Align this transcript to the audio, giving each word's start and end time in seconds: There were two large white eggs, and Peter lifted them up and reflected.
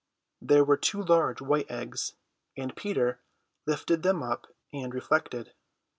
There 0.41 0.63
were 0.63 0.77
two 0.77 0.99
large 0.99 1.41
white 1.41 1.69
eggs, 1.69 2.13
and 2.57 2.75
Peter 2.75 3.21
lifted 3.67 4.01
them 4.01 4.23
up 4.23 4.47
and 4.73 4.95
reflected. 4.95 5.53